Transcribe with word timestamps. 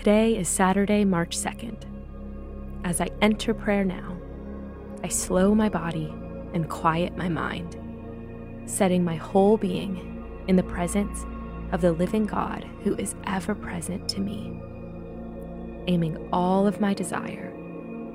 Today 0.00 0.38
is 0.38 0.48
Saturday, 0.48 1.04
March 1.04 1.36
2nd. 1.36 1.84
As 2.84 3.02
I 3.02 3.10
enter 3.20 3.52
prayer 3.52 3.84
now, 3.84 4.16
I 5.04 5.08
slow 5.08 5.54
my 5.54 5.68
body 5.68 6.06
and 6.54 6.70
quiet 6.70 7.18
my 7.18 7.28
mind, 7.28 7.76
setting 8.64 9.04
my 9.04 9.16
whole 9.16 9.58
being 9.58 10.42
in 10.48 10.56
the 10.56 10.62
presence 10.62 11.26
of 11.72 11.82
the 11.82 11.92
living 11.92 12.24
God 12.24 12.66
who 12.82 12.94
is 12.96 13.14
ever 13.24 13.54
present 13.54 14.08
to 14.08 14.22
me, 14.22 14.58
aiming 15.86 16.30
all 16.32 16.66
of 16.66 16.80
my 16.80 16.94
desire 16.94 17.52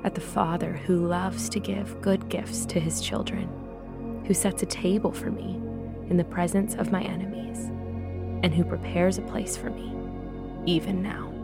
at 0.02 0.16
the 0.16 0.20
Father 0.20 0.72
who 0.72 1.06
loves 1.06 1.48
to 1.50 1.60
give 1.60 2.00
good 2.00 2.28
gifts 2.28 2.66
to 2.66 2.80
his 2.80 3.00
children, 3.00 3.48
who 4.26 4.34
sets 4.34 4.64
a 4.64 4.66
table 4.66 5.12
for 5.12 5.30
me 5.30 5.54
in 6.10 6.16
the 6.16 6.24
presence 6.24 6.74
of 6.74 6.90
my 6.90 7.04
enemies, 7.04 7.58
and 8.42 8.52
who 8.52 8.64
prepares 8.64 9.18
a 9.18 9.22
place 9.22 9.56
for 9.56 9.70
me 9.70 9.92
even 10.66 11.00
now. 11.00 11.35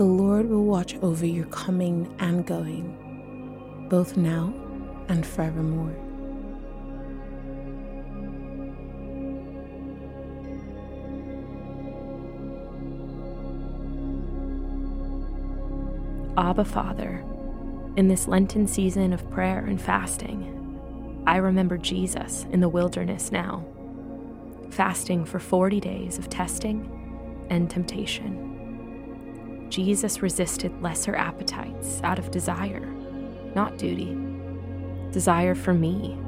The 0.00 0.06
Lord 0.06 0.48
will 0.48 0.64
watch 0.64 0.96
over 1.02 1.26
your 1.26 1.44
coming 1.48 2.10
and 2.20 2.46
going, 2.46 3.86
both 3.90 4.16
now 4.16 4.54
and 5.08 5.26
forevermore. 5.26 5.94
Abba 16.38 16.64
Father, 16.64 17.22
in 17.96 18.08
this 18.08 18.26
Lenten 18.26 18.66
season 18.66 19.12
of 19.12 19.30
prayer 19.30 19.66
and 19.66 19.78
fasting, 19.78 21.22
I 21.26 21.36
remember 21.36 21.76
Jesus 21.76 22.46
in 22.52 22.60
the 22.60 22.70
wilderness 22.70 23.30
now, 23.30 23.66
fasting 24.70 25.26
for 25.26 25.38
40 25.38 25.78
days 25.78 26.16
of 26.16 26.30
testing 26.30 27.46
and 27.50 27.68
temptation. 27.68 28.49
Jesus 29.70 30.20
resisted 30.22 30.82
lesser 30.82 31.14
appetites 31.16 32.00
out 32.02 32.18
of 32.18 32.30
desire, 32.30 32.86
not 33.54 33.78
duty, 33.78 34.16
desire 35.12 35.54
for 35.54 35.72
me, 35.72 36.18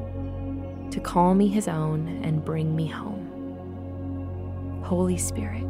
to 0.90 1.00
call 1.00 1.34
me 1.34 1.48
his 1.48 1.68
own 1.68 2.08
and 2.22 2.44
bring 2.44 2.74
me 2.74 2.86
home. 2.86 3.28
Holy 4.84 5.18
Spirit, 5.18 5.64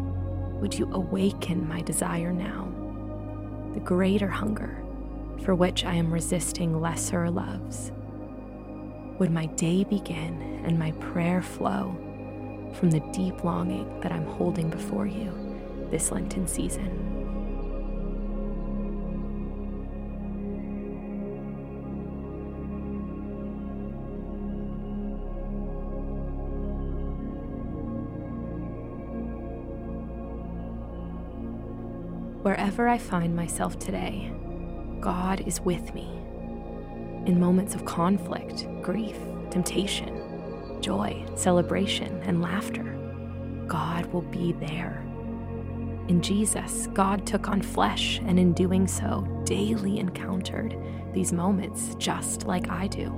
would 0.61 0.79
you 0.79 0.89
awaken 0.93 1.67
my 1.67 1.81
desire 1.83 2.33
now? 2.33 2.73
the 3.73 3.81
greater 3.81 4.29
hunger 4.29 4.83
for 5.45 5.55
which 5.55 5.85
I 5.85 5.95
am 5.95 6.13
resisting 6.13 6.81
lesser 6.81 7.31
loves. 7.31 7.91
Would 9.19 9.31
my 9.31 9.47
day 9.47 9.85
begin 9.85 10.63
and 10.65 10.79
my 10.79 10.93
prayer 10.93 11.43
flow 11.43 11.97
from 12.75 12.91
the 12.91 13.01
deep 13.13 13.45
longing 13.45 14.01
that 14.01 14.13
I'm 14.13 14.27
holding 14.27 14.71
before 14.71 15.07
you 15.07 15.33
this 15.91 16.13
Lenten 16.13 16.47
season? 16.47 17.22
Wherever 32.43 32.89
I 32.89 32.99
find 32.99 33.37
myself 33.37 33.79
today, 33.79 34.33
God 34.99 35.47
is 35.47 35.61
with 35.61 35.95
me. 35.95 36.09
In 37.25 37.39
moments 37.39 37.77
of 37.77 37.85
conflict, 37.85 38.67
grief, 38.83 39.17
temptation, 39.51 40.81
joy, 40.81 41.25
celebration, 41.37 42.21
and 42.23 42.43
laughter, 42.43 42.99
God 43.69 44.07
will 44.07 44.23
be 44.23 44.55
there. 44.55 45.05
In 46.09 46.21
Jesus, 46.21 46.89
God 46.93 47.25
took 47.29 47.49
on 47.49 47.63
flesh 47.63 48.21
and 48.27 48.41
in 48.41 48.55
doing 48.55 48.89
so, 48.89 49.25
daily 49.45 50.01
encountered 50.01 50.77
these 51.13 51.33
moments 51.33 51.95
just 51.95 52.43
like 52.45 52.69
I 52.69 52.89
do. 52.89 53.17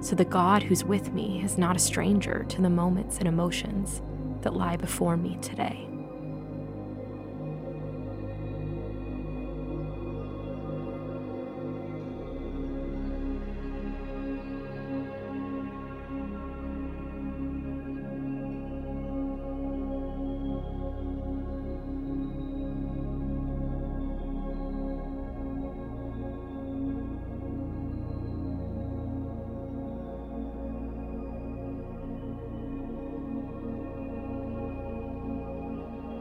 So 0.00 0.16
the 0.16 0.24
God 0.24 0.64
who's 0.64 0.82
with 0.82 1.12
me 1.12 1.40
is 1.44 1.56
not 1.56 1.76
a 1.76 1.80
stranger 1.80 2.44
to 2.48 2.62
the 2.62 2.68
moments 2.68 3.18
and 3.18 3.28
emotions 3.28 4.02
that 4.40 4.54
lie 4.54 4.76
before 4.76 5.16
me 5.16 5.38
today. 5.40 5.88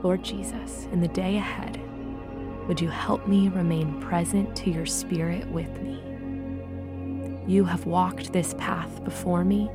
Lord 0.03 0.23
Jesus, 0.23 0.87
in 0.91 1.01
the 1.01 1.07
day 1.07 1.37
ahead, 1.37 1.81
would 2.67 2.79
you 2.79 2.89
help 2.89 3.27
me 3.27 3.49
remain 3.49 3.99
present 3.99 4.55
to 4.57 4.69
your 4.69 4.85
Spirit 4.85 5.47
with 5.47 5.81
me? 5.81 6.01
You 7.47 7.65
have 7.65 7.85
walked 7.85 8.31
this 8.31 8.53
path 8.55 9.03
before 9.03 9.43
me 9.43 9.69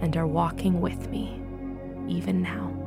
and 0.00 0.16
are 0.16 0.26
walking 0.26 0.80
with 0.80 1.10
me, 1.10 1.42
even 2.08 2.40
now. 2.40 2.79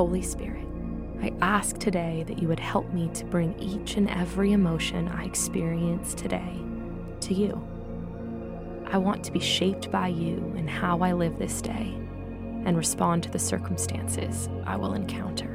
Holy 0.00 0.22
Spirit, 0.22 0.66
I 1.20 1.30
ask 1.42 1.76
today 1.76 2.24
that 2.26 2.38
you 2.38 2.48
would 2.48 2.58
help 2.58 2.90
me 2.90 3.10
to 3.12 3.24
bring 3.26 3.54
each 3.58 3.98
and 3.98 4.08
every 4.08 4.52
emotion 4.52 5.08
I 5.08 5.26
experience 5.26 6.14
today 6.14 6.58
to 7.20 7.34
you. 7.34 7.62
I 8.86 8.96
want 8.96 9.22
to 9.24 9.30
be 9.30 9.40
shaped 9.40 9.90
by 9.90 10.08
you 10.08 10.54
in 10.56 10.66
how 10.66 11.00
I 11.00 11.12
live 11.12 11.38
this 11.38 11.60
day 11.60 11.92
and 12.64 12.78
respond 12.78 13.24
to 13.24 13.30
the 13.30 13.38
circumstances 13.38 14.48
I 14.64 14.74
will 14.76 14.94
encounter. 14.94 15.50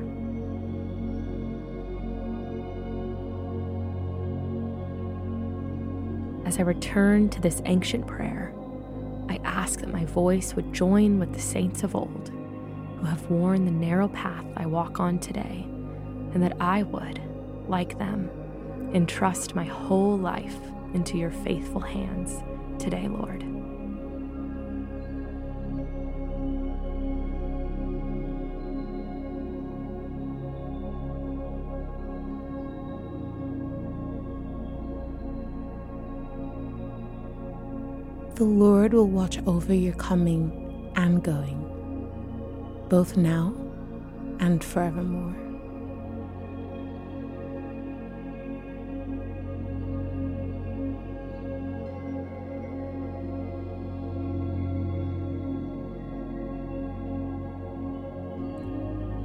As 6.45 6.59
I 6.59 6.62
return 6.62 7.29
to 7.29 7.41
this 7.41 7.63
ancient 7.66 8.06
prayer, 8.06 8.53
I 9.27 9.39
ask 9.44 9.79
that 9.79 9.91
my 9.91 10.06
voice 10.06 10.56
would 10.56 10.72
join 10.72 11.17
with 11.17 11.33
the 11.33 11.41
saints 11.41 11.81
of 11.81 11.95
old 11.95 12.31
who 13.05 13.11
have 13.11 13.29
worn 13.29 13.66
the 13.66 13.71
narrow 13.71 14.07
path 14.07 14.45
I 14.57 14.65
walk 14.65 15.00
on 15.00 15.19
today, 15.19 15.63
and 16.33 16.41
that 16.41 16.57
I 16.59 16.81
would, 16.81 17.21
like 17.68 18.00
them, 18.00 18.31
entrust 18.95 19.53
my 19.53 19.65
whole 19.65 20.18
life 20.18 20.57
into 20.95 21.18
your 21.18 21.30
faithful 21.30 21.81
hands 21.81 22.41
today, 22.80 23.07
Lord. 23.07 23.41
The 38.35 38.44
Lord 38.44 38.94
will 38.94 39.07
watch 39.07 39.38
over 39.45 39.74
your 39.74 39.94
coming 39.94 40.91
and 40.95 41.24
going 41.24 41.64
both 42.89 43.17
now 43.17 43.53
and 44.39 44.63
forevermore. 44.63 45.35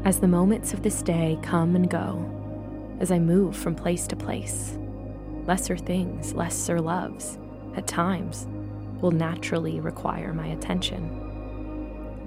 As 0.04 0.18
the 0.18 0.26
moments 0.26 0.72
of 0.72 0.82
this 0.82 1.02
day 1.02 1.38
come 1.42 1.76
and 1.76 1.88
go, 1.88 2.26
as 2.98 3.12
I 3.12 3.18
move 3.18 3.54
from 3.54 3.74
place 3.74 4.06
to 4.08 4.16
place, 4.16 4.76
lesser 5.46 5.76
things, 5.76 6.32
lesser 6.32 6.80
loves, 6.80 7.38
at 7.76 7.86
times, 7.86 8.48
will 9.00 9.10
naturally 9.10 9.78
require 9.78 10.32
my 10.32 10.48
attention. 10.48 11.19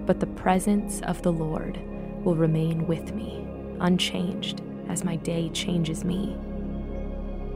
But 0.05 0.19
the 0.19 0.27
presence 0.27 1.01
of 1.01 1.21
the 1.21 1.31
Lord 1.31 1.79
will 2.23 2.35
remain 2.35 2.87
with 2.87 3.13
me, 3.13 3.47
unchanged, 3.79 4.61
as 4.89 5.03
my 5.03 5.15
day 5.17 5.49
changes 5.49 6.03
me. 6.03 6.37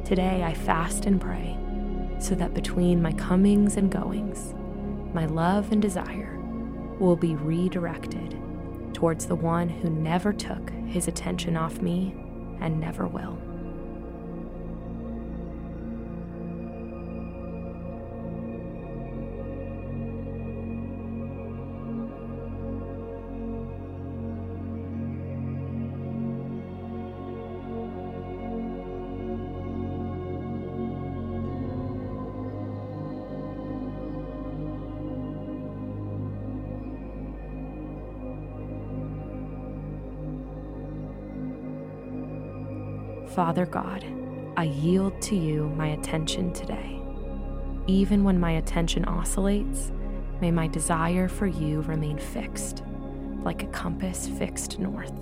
Today 0.06 0.44
I 0.44 0.54
fast 0.54 1.06
and 1.06 1.20
pray 1.20 1.58
so 2.20 2.36
that 2.36 2.54
between 2.54 3.02
my 3.02 3.12
comings 3.14 3.78
and 3.78 3.92
goings, 3.92 4.54
my 5.14 5.26
love 5.26 5.72
and 5.72 5.82
desire 5.82 6.38
will 7.00 7.16
be 7.16 7.36
redirected 7.36 8.40
towards 8.94 9.26
the 9.26 9.36
one 9.36 9.70
who 9.70 9.90
never 9.90 10.34
took 10.34 10.70
his 10.88 11.08
attention 11.08 11.56
off 11.56 11.82
me 11.82 12.16
and 12.60 12.80
never 12.80 13.06
will. 13.06 13.38
Father 43.38 43.68
God, 43.68 44.04
I 44.58 44.64
yield 44.64 45.22
to 45.22 45.36
you 45.36 45.70
my 45.78 45.90
attention 45.90 46.52
today. 46.54 47.00
Even 47.86 48.24
when 48.24 48.40
my 48.40 48.54
attention 48.54 49.06
oscillates, 49.06 49.92
may 50.42 50.50
my 50.50 50.66
desire 50.66 51.28
for 51.28 51.46
you 51.46 51.82
remain 51.82 52.18
fixed, 52.18 52.82
like 53.44 53.62
a 53.62 53.68
compass 53.68 54.28
fixed 54.28 54.80
north. 54.80 55.14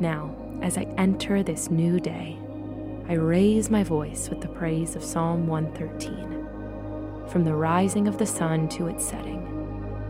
Now, 0.00 0.32
as 0.62 0.78
I 0.78 0.82
enter 0.96 1.42
this 1.42 1.70
new 1.70 1.98
day, 1.98 2.38
I 3.08 3.14
raise 3.14 3.68
my 3.68 3.82
voice 3.82 4.28
with 4.28 4.40
the 4.40 4.48
praise 4.48 4.94
of 4.94 5.02
Psalm 5.02 5.48
113. 5.48 7.26
From 7.28 7.44
the 7.44 7.54
rising 7.54 8.06
of 8.06 8.16
the 8.16 8.26
sun 8.26 8.68
to 8.70 8.86
its 8.86 9.04
setting, 9.04 9.44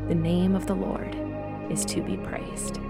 the 0.06 0.14
name 0.14 0.54
of 0.54 0.66
the 0.66 0.74
Lord 0.74 1.16
is 1.70 1.86
to 1.86 2.02
be 2.02 2.18
praised. 2.18 2.80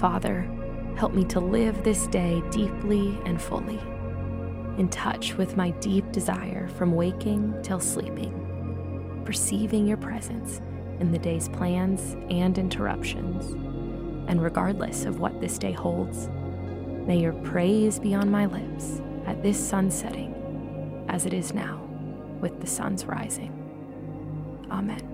Father, 0.00 0.48
help 0.96 1.12
me 1.12 1.24
to 1.24 1.40
live 1.40 1.84
this 1.84 2.06
day 2.06 2.42
deeply 2.50 3.18
and 3.26 3.40
fully, 3.40 3.78
in 4.78 4.88
touch 4.88 5.34
with 5.34 5.58
my 5.58 5.72
deep 5.72 6.10
desire 6.10 6.68
from 6.68 6.92
waking 6.92 7.54
till 7.62 7.80
sleeping, 7.80 9.20
perceiving 9.26 9.86
your 9.86 9.98
presence 9.98 10.62
in 11.00 11.12
the 11.12 11.18
day's 11.18 11.50
plans 11.50 12.16
and 12.30 12.56
interruptions. 12.56 13.52
And 14.26 14.42
regardless 14.42 15.04
of 15.04 15.20
what 15.20 15.38
this 15.38 15.58
day 15.58 15.72
holds, 15.72 16.30
may 17.06 17.20
your 17.20 17.34
praise 17.34 17.98
be 17.98 18.14
on 18.14 18.30
my 18.30 18.46
lips 18.46 19.02
at 19.26 19.42
this 19.42 19.58
sun 19.58 19.90
setting 19.90 21.04
as 21.10 21.26
it 21.26 21.34
is 21.34 21.52
now 21.52 21.76
with 22.40 22.58
the 22.62 22.66
sun's 22.66 23.04
rising. 23.04 23.52
Amen. 24.70 25.09